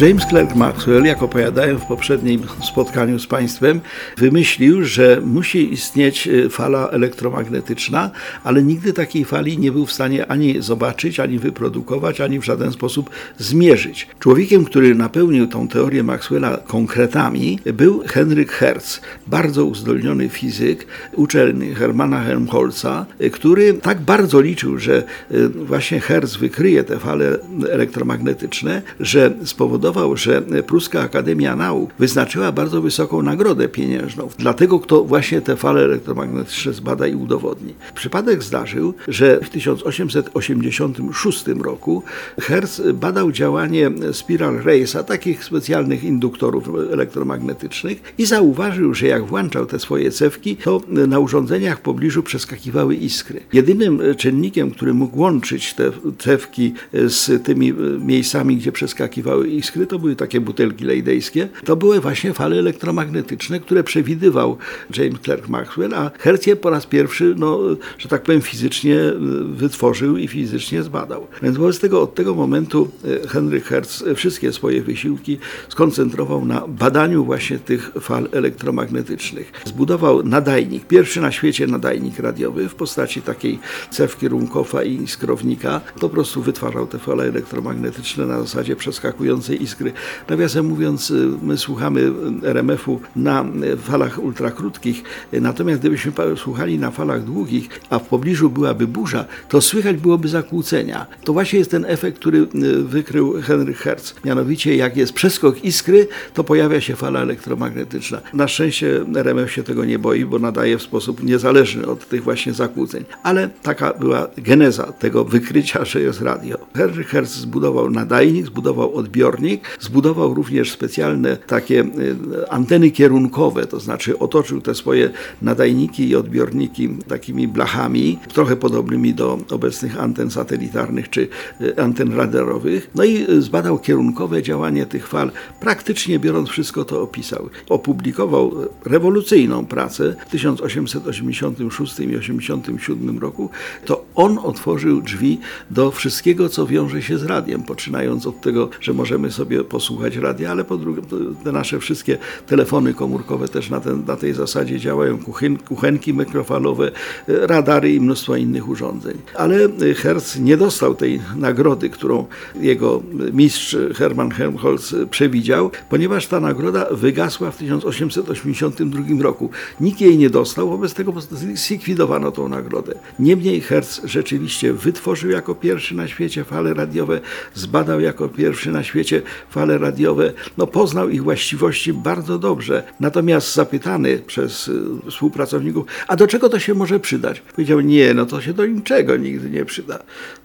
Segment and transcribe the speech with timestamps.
[0.00, 3.80] James Clerk Maxwell, jak opowiadałem w poprzednim spotkaniu z Państwem,
[4.16, 8.10] wymyślił, że musi istnieć e, fala elektromagnetyczna,
[8.44, 12.72] ale nigdy takiej fali nie był w stanie ani zobaczyć, ani wyprodukować, ani w żaden
[12.72, 14.08] sposób zmierzyć.
[14.18, 22.20] Człowiekiem, który napełnił tą teorię Maxwella konkretami, był Henryk Hertz, bardzo uzdolniony fizyk, uczelny Hermana
[22.20, 24.96] Helmholtza, e, który tak bardzo liczył, że
[25.30, 27.38] e, właśnie Hertz wykryje te fale
[27.70, 34.80] elektromagnetyczne, że spowodował, spowodował, że Pruska Akademia Nauk wyznaczyła bardzo wysoką nagrodę pieniężną dla tego,
[34.80, 37.74] kto właśnie te fale elektromagnetyczne zbada i udowodni.
[37.94, 42.02] Przypadek zdarzył, że w 1886 roku
[42.40, 49.78] Hertz badał działanie spiral race'a, takich specjalnych induktorów elektromagnetycznych i zauważył, że jak włączał te
[49.78, 53.40] swoje cewki, to na urządzeniach w pobliżu przeskakiwały iskry.
[53.52, 60.16] Jedynym czynnikiem, który mógł łączyć te cewki z tymi miejscami, gdzie przeskakiwały iskry, to były
[60.16, 64.56] takie butelki lejdejskie, to były właśnie fale elektromagnetyczne, które przewidywał
[64.96, 67.60] James Clerk Maxwell, a Hertz je po raz pierwszy, no,
[67.98, 69.12] że tak powiem, fizycznie e,
[69.44, 71.26] wytworzył i fizycznie zbadał.
[71.42, 72.88] Więc wobec tego od tego momentu
[73.24, 79.52] e, Henry Hertz wszystkie swoje wysiłki skoncentrował na badaniu właśnie tych fal elektromagnetycznych.
[79.64, 83.58] Zbudował nadajnik, pierwszy na świecie nadajnik radiowy w postaci takiej
[83.90, 85.80] cewki Runkowa i skrownika.
[86.00, 89.92] Po prostu wytwarzał te fale elektromagnetyczne na zasadzie przeskakującej iskry.
[90.28, 93.44] Nawiasem mówiąc, y, my słuchamy RMF-u na
[93.82, 95.02] falach ultrakrótkich,
[95.32, 101.06] natomiast gdybyśmy słuchali na falach długich, a w pobliżu byłaby burza, to słychać byłoby zakłócenia.
[101.24, 104.14] To właśnie jest ten efekt, który y, wykrył Henry Hertz.
[104.24, 108.20] Mianowicie, jak jest przeskok iskry, to pojawia się fala elektromagnetyczna.
[108.34, 112.52] Na szczęście RMF się tego nie boi, bo nadaje w sposób niezależny od tych właśnie
[112.52, 113.04] zakłóceń.
[113.22, 116.56] Ale taka była geneza tego wykrycia, że jest radio.
[116.74, 119.47] Henry Hertz zbudował nadajnik, zbudował odbiornik,
[119.80, 125.10] Zbudował również specjalne takie y, anteny kierunkowe, to znaczy otoczył te swoje
[125.42, 131.28] nadajniki i odbiorniki takimi blachami, trochę podobnymi do obecnych anten satelitarnych czy
[131.60, 132.90] y, anten radarowych.
[132.94, 135.30] No i y, zbadał kierunkowe działanie tych fal.
[135.60, 137.50] Praktycznie biorąc wszystko to opisał.
[137.68, 138.52] Opublikował
[138.84, 143.50] rewolucyjną pracę w 1886 i 1887 roku.
[143.84, 145.38] To on otworzył drzwi
[145.70, 150.50] do wszystkiego, co wiąże się z radiem, poczynając od tego, że możemy sobie posłuchać radia,
[150.50, 151.02] ale po drugie
[151.44, 156.90] te nasze wszystkie telefony komórkowe też na, ten, na tej zasadzie działają, kuchen, kuchenki mikrofalowe,
[157.28, 159.16] radary i mnóstwo innych urządzeń.
[159.34, 162.26] Ale Hertz nie dostał tej nagrody, którą
[162.60, 169.50] jego mistrz Hermann Helmholtz przewidział, ponieważ ta nagroda wygasła w 1882 roku.
[169.80, 171.12] Nikt jej nie dostał, wobec tego
[171.54, 172.94] zlikwidowano tą nagrodę.
[173.18, 177.20] Niemniej Hertz rzeczywiście wytworzył jako pierwszy na świecie fale radiowe,
[177.54, 182.82] zbadał jako pierwszy na świecie fale radiowe, no poznał ich właściwości bardzo dobrze.
[183.00, 187.40] Natomiast zapytany przez y, współpracowników, a do czego to się może przydać?
[187.40, 189.98] Powiedział, nie, no to się do niczego nigdy nie przyda.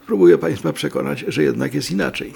[0.07, 2.33] Próbuję Państwa przekonać, że jednak jest inaczej.